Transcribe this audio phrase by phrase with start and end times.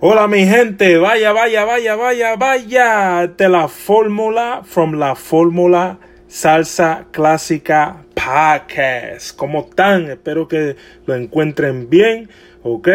[0.00, 7.06] Hola mi gente, vaya, vaya, vaya, vaya, vaya de la fórmula, from la fórmula salsa
[7.10, 9.36] clásica podcast.
[9.36, 10.08] ¿Cómo están?
[10.08, 12.30] Espero que lo encuentren bien,
[12.62, 12.88] ¿ok?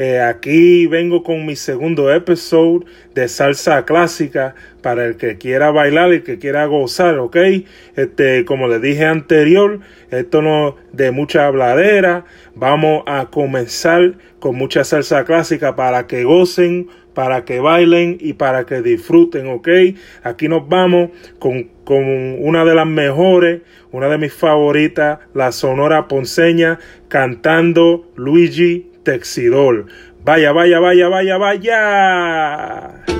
[0.00, 2.84] Eh, aquí vengo con mi segundo episodio
[3.16, 7.36] de salsa clásica para el que quiera bailar y que quiera gozar, ¿ok?
[7.96, 9.80] Este, como les dije anterior,
[10.12, 12.26] esto no de mucha habladera.
[12.54, 18.66] Vamos a comenzar con mucha salsa clásica para que gocen, para que bailen y para
[18.66, 19.68] que disfruten, ¿ok?
[20.22, 21.10] Aquí nos vamos
[21.40, 22.04] con, con
[22.38, 29.86] una de las mejores, una de mis favoritas, la Sonora Ponceña, cantando Luigi Texidor.
[30.22, 33.17] Vaya, vaya, vaya, vaya, vaya.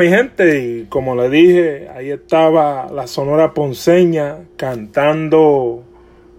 [0.00, 5.84] Mi gente, y como le dije, ahí estaba la Sonora Ponceña cantando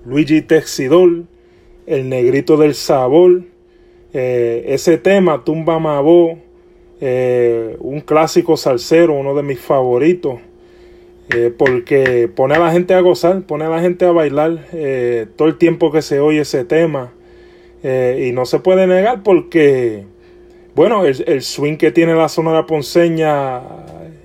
[0.03, 1.25] Luigi Texidor,
[1.85, 3.43] El Negrito del Sabor.
[4.13, 6.39] Eh, ese tema, Tumba Mabó,
[7.01, 10.39] eh, un clásico salsero, uno de mis favoritos,
[11.29, 14.65] eh, porque pone a la gente a gozar, pone a la gente a bailar
[15.35, 17.13] todo el tiempo que se oye ese tema.
[17.83, 20.05] y no se puede negar porque
[20.73, 23.61] bueno, el, swing que tiene la Sonora Ponceña,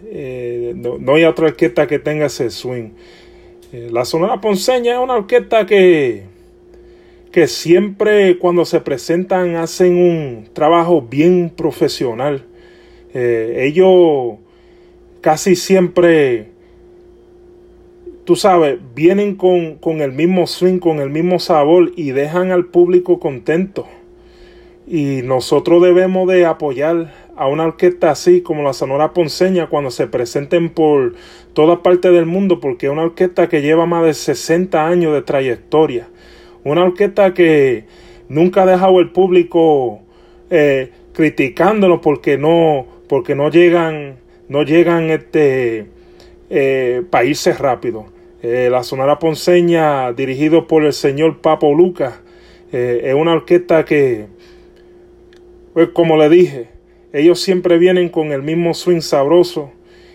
[0.06, 2.90] eh, no, hay otra orquesta que tenga ese swing.
[3.72, 6.22] Eh, la Sonora Ponceña es una orquesta que,
[7.32, 12.44] que siempre cuando se presentan hacen un trabajo bien profesional.
[13.12, 14.36] Eh, ellos
[15.20, 16.50] casi siempre,
[18.24, 22.66] tú sabes, vienen con, con el mismo swing, con el mismo sabor y dejan al
[22.66, 23.88] público contento.
[24.86, 30.06] Y nosotros debemos de apoyar a una orquesta así como la Sonora Ponceña cuando se
[30.06, 31.14] presenten por
[31.52, 35.22] toda parte del mundo porque es una orquesta que lleva más de 60 años de
[35.22, 36.08] trayectoria.
[36.64, 37.84] Una orquesta que
[38.28, 40.00] nunca ha dejado el público
[40.50, 44.16] eh, criticándolo porque no, porque no llegan,
[44.48, 45.86] no llegan este,
[46.48, 48.06] eh, países rápido.
[48.42, 52.20] Eh, la Sonora Ponceña, dirigido por el señor Papo Lucas,
[52.72, 54.26] es una orquesta que
[55.76, 56.68] pues como le dije,
[57.12, 59.72] ellos siempre vienen con el mismo swing sabroso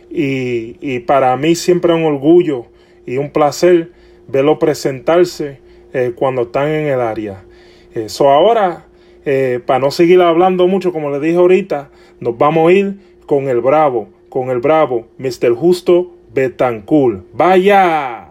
[0.10, 2.66] y, para mí siempre un orgullo
[3.06, 3.92] y un placer
[4.28, 5.60] verlo presentarse
[5.94, 7.44] eh, cuando están en el área.
[7.94, 8.88] Eso ahora,
[9.24, 12.96] eh, para no seguir hablando mucho, como le dije ahorita, nos vamos a ir
[13.28, 15.54] con el bravo, con el bravo, Mr.
[15.54, 17.24] Justo Betancourt.
[17.34, 18.31] ¡Vaya!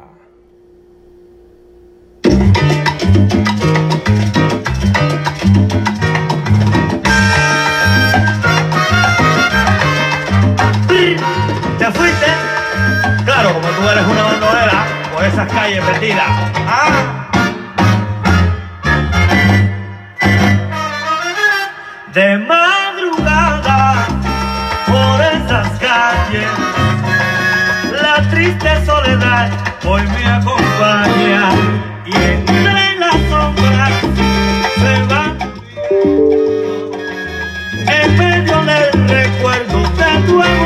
[15.24, 16.26] Esas calles perdidas.
[16.66, 17.26] Ah.
[22.12, 24.06] De madrugada
[24.86, 26.48] por esas calles,
[28.02, 29.50] la triste soledad
[29.84, 31.50] hoy me acompaña
[32.06, 33.92] y entre las sombras
[34.80, 35.24] se va
[37.86, 40.59] en medio del recuerdo de tu amor.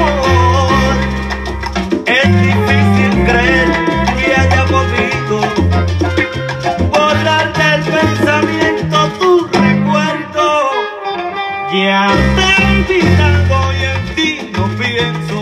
[11.74, 15.33] Ya he olvidado y en ti no pienso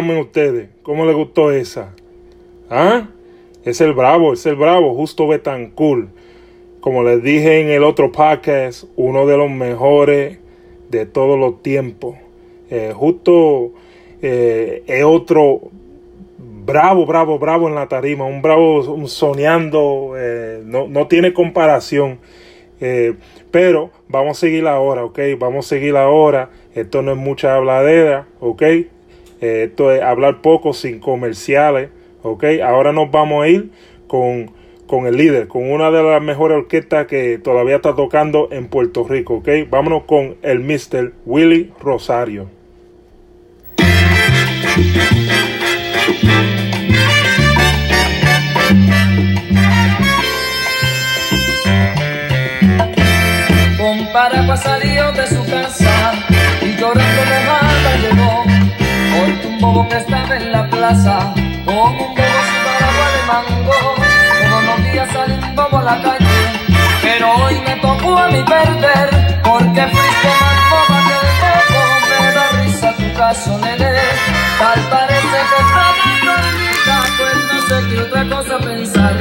[0.00, 1.94] Díganme ustedes, ¿cómo les gustó esa?
[2.70, 3.08] ¿Ah?
[3.66, 6.08] Es el bravo, es el bravo, justo Betancourt.
[6.80, 10.38] Como les dije en el otro podcast, uno de los mejores
[10.88, 12.16] de todos los tiempos.
[12.70, 13.72] Eh, justo
[14.22, 15.68] eh, es otro
[16.38, 18.24] bravo, bravo, bravo en la tarima.
[18.24, 22.20] Un bravo soñando, eh, no, no tiene comparación.
[23.50, 25.18] Pero vamos a seguir ahora, ¿ok?
[25.38, 26.48] Vamos a seguir ahora.
[26.74, 28.62] Esto no es mucha habladera, ¿ok?
[29.40, 31.88] Esto es hablar poco sin comerciales,
[32.22, 32.44] ¿ok?
[32.62, 33.70] Ahora nos vamos a ir
[34.06, 34.50] con,
[34.86, 39.06] con el líder, con una de las mejores orquestas que todavía está tocando en Puerto
[39.08, 39.48] Rico, ¿ok?
[39.70, 41.12] Vámonos con el Mr.
[41.24, 42.48] Willy Rosario.
[53.78, 54.64] Con paraguas
[55.16, 55.79] de su casa
[59.70, 61.32] Que estaba en la plaza,
[61.64, 63.78] con un bobo sin paraguas de mango.
[64.50, 65.08] Todos los días
[65.54, 66.26] bobo a la calle,
[67.02, 69.08] pero hoy me tocó a mí perder.
[69.44, 73.92] Porque fuiste más boba que el bobo, me da risa tu caso, nene.
[74.58, 75.94] Tal parece que estás
[76.26, 79.14] dormida, pues no sé qué otra cosa pensar.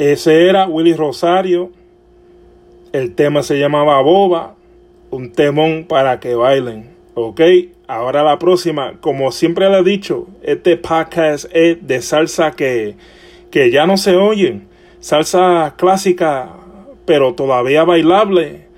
[0.00, 1.72] Ese era Willy Rosario.
[2.92, 4.54] El tema se llamaba Boba,
[5.10, 6.88] un temón para que bailen.
[7.12, 7.42] Ok,
[7.86, 12.96] ahora la próxima, como siempre le he dicho, este podcast es de salsa que,
[13.50, 14.68] que ya no se oyen.
[15.00, 16.48] Salsa clásica,
[17.04, 18.68] pero todavía bailable,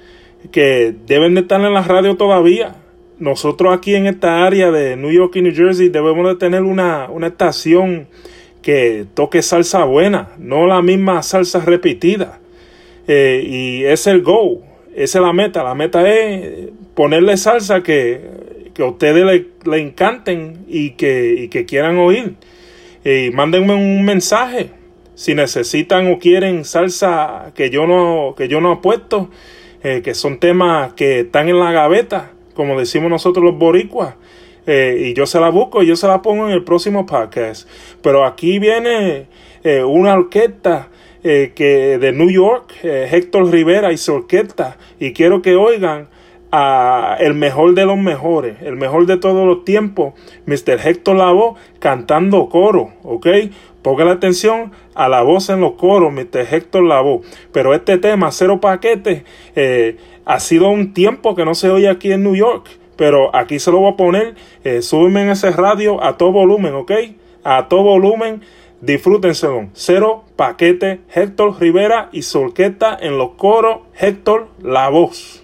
[0.51, 2.75] que deben de estar en la radio todavía.
[3.21, 7.09] Nosotros aquí en esta área de New York y New Jersey debemos de tener una,
[7.11, 8.09] una estación
[8.63, 12.41] que toque salsa buena, no la misma salsa repetida.
[13.09, 14.63] Eh, y es el go,
[14.95, 15.63] esa es la meta.
[15.65, 18.21] La meta es ponerle salsa que,
[18.73, 22.37] que a ustedes le, le encanten y que, y que quieran oír.
[23.05, 24.71] Y mándenme un mensaje
[25.15, 29.31] si necesitan o quieren salsa que yo no, que yo no he puesto,
[29.83, 34.15] eh, que son temas que están en la gaveta, como decimos nosotros los boricuas.
[34.67, 37.69] Eh, y yo se la busco y yo se la pongo en el próximo podcast.
[38.03, 39.27] Pero aquí viene
[39.65, 40.89] eh, una orquesta
[41.25, 46.09] eh, que de New York, Héctor Rivera y su orquesta, y quiero que oigan
[46.53, 50.13] a el mejor de los mejores, el mejor de todos los tiempos,
[50.45, 50.87] Mr.
[50.87, 53.27] Héctor Lavoe cantando coro, ¿ok?
[53.81, 56.47] Pongan atención a la voz en los coros, Mr.
[56.53, 57.23] Héctor Lavoe.
[57.53, 59.25] Pero este tema, Cero Paquete,
[59.57, 62.69] eh, ha sido un tiempo que no se oye aquí en New York.
[62.97, 64.35] Pero aquí se lo voy a poner.
[64.65, 66.93] Eh, en ese radio a todo volumen, ¿ok?
[67.45, 68.43] A todo volumen.
[68.81, 69.69] Disfrútenselo.
[69.75, 75.42] Cero Paquete, Héctor Rivera y su orquesta en los coros, Héctor La Voz.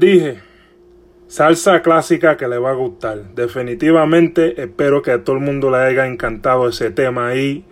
[0.00, 0.40] Dije?
[1.28, 3.34] Salsa clásica que le va a gustar.
[3.34, 7.64] Definitivamente espero que a todo el mundo le haya encantado ese tema ahí.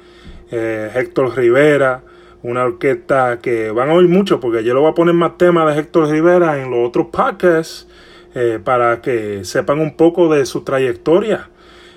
[0.52, 2.02] Eh, Héctor Rivera,
[2.42, 5.74] una orquesta que van a oír mucho porque yo le voy a poner más temas
[5.74, 7.88] de Héctor Rivera en los otros podcasts
[8.34, 11.50] eh, para que sepan un poco de su trayectoria.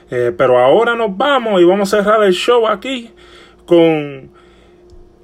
[0.10, 3.12] Eh, pero ahora nos vamos y vamos a cerrar el show aquí
[3.66, 4.32] con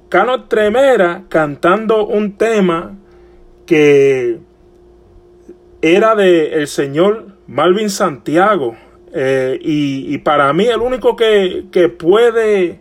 [0.08, 2.96] Cano Tremera cantando un tema
[3.66, 4.38] que
[5.82, 8.76] era de el señor Malvin Santiago.
[9.12, 12.78] Eh, y, para mí el único que, que puede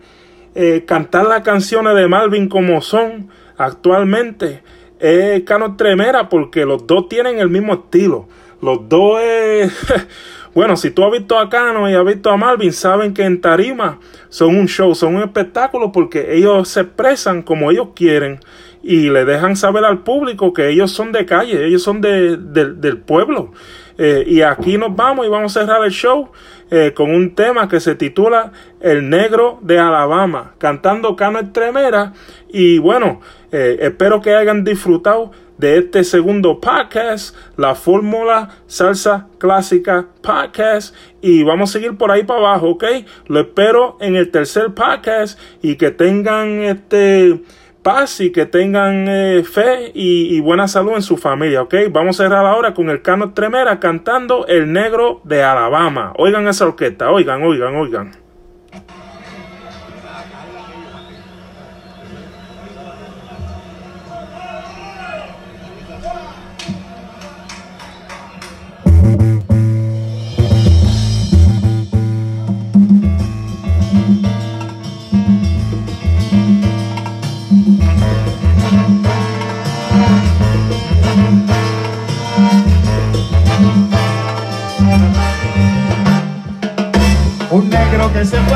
[0.55, 4.61] eh, cantar las canciones de Malvin como son actualmente
[4.99, 8.27] es Cano Tremera porque los dos tienen el mismo estilo.
[8.61, 9.73] Los dos es...
[10.55, 13.41] Bueno, si tú has visto a Cano y has visto a Malvin, saben que en
[13.41, 18.39] Tarima son un show, son un espectáculo porque ellos se expresan como ellos quieren
[18.87, 22.73] y le dejan saber al público que ellos son de calle, ellos son de, de,
[22.73, 23.51] del pueblo.
[23.97, 26.29] Eh, y aquí nos vamos y vamos a cerrar el show
[26.71, 32.13] eh, con un tema que se titula El Negro de Alabama, cantando Cano Estremera.
[32.47, 33.19] Y bueno,
[33.51, 40.95] eh, espero que hayan disfrutado de este segundo podcast, la Fórmula Salsa Clásica Podcast.
[41.19, 42.85] Y vamos a seguir por ahí para abajo, ¿ok?
[43.25, 47.41] Lo espero en el tercer podcast y que tengan este
[47.87, 51.73] paz y que tengan eh, fe y, buena salud en su familia, ¿ok?
[51.89, 56.11] Vamos a cerrar ahora con el Cano Tremera cantando El Negro de Alabama.
[56.17, 58.11] Oigan esa orquesta, oigan, oigan, oigan.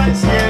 [0.08, 0.41] Negro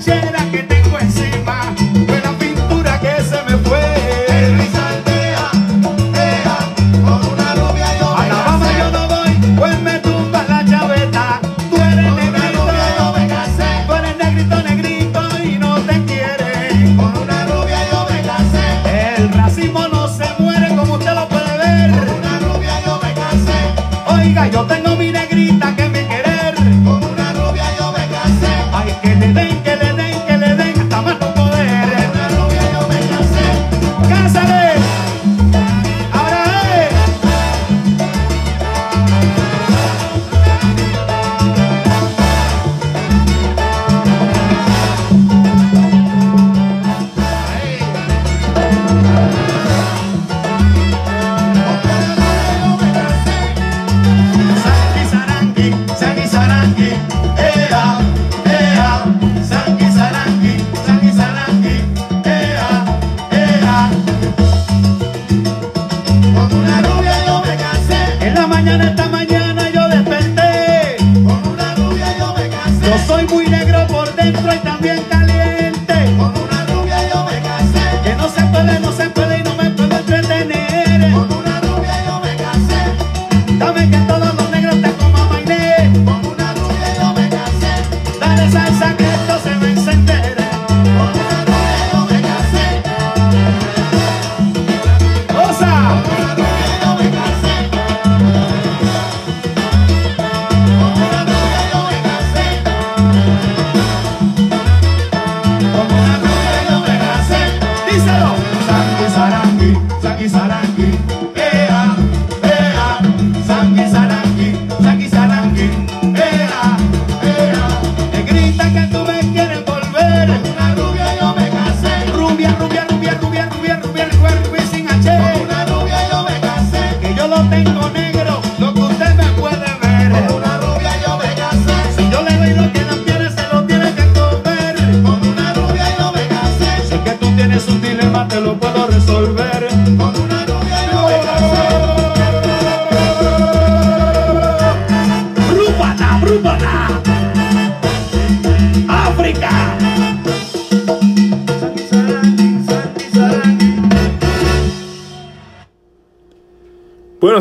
[0.00, 0.27] change.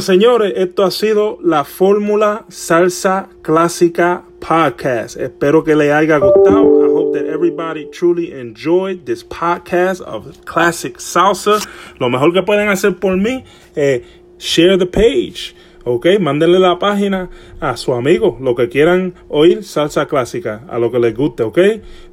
[0.08, 5.17] señores, esto ha sido la Fórmula Salsa Clásica Podcast.
[5.17, 6.86] Espero que les haya gustado.
[6.86, 11.60] I hope that everybody truly enjoyed this podcast of Classic Salsa.
[12.00, 13.43] Lo mejor que pueden hacer por mí
[13.76, 14.04] es
[14.39, 15.54] share the page.
[15.84, 20.89] Ok, mándenle la página a su amigo, lo que quieran oír salsa clásica, a lo
[20.89, 21.60] que les guste, ok.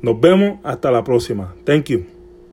[0.03, 1.55] Nos vemos hasta la próxima.
[1.65, 2.14] Thank you.